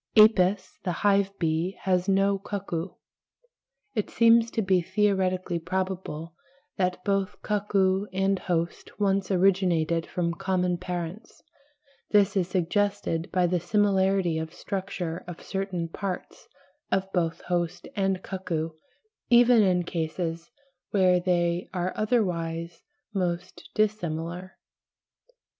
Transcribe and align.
Apis 0.17 0.79
(the 0.83 0.91
hive 1.05 1.29
bee) 1.37 1.77
has 1.81 2.09
no 2.09 2.39
cuckoo. 2.39 2.95
It 3.93 4.09
seems 4.09 4.49
to 4.49 4.63
be 4.63 4.81
theoretically 4.81 5.59
probable 5.59 6.33
that 6.77 7.05
both 7.05 7.39
cuckoo 7.43 8.07
and 8.11 8.39
host 8.39 8.99
once 8.99 9.29
originated 9.29 10.07
from 10.07 10.33
common 10.33 10.79
parents; 10.79 11.43
this 12.09 12.35
is 12.35 12.47
suggested 12.47 13.31
by 13.31 13.45
the 13.45 13.59
similarity 13.59 14.39
of 14.39 14.55
structure 14.55 15.23
of 15.27 15.39
certain 15.39 15.87
parts 15.87 16.47
of 16.91 17.13
both 17.13 17.41
host 17.41 17.87
and 17.95 18.23
cuckoo, 18.23 18.71
even 19.29 19.61
in 19.61 19.83
cases 19.83 20.49
where 20.89 21.19
they 21.19 21.69
are 21.75 21.93
otherwise 21.95 22.81
most 23.13 23.69
dissimilar. 23.75 24.57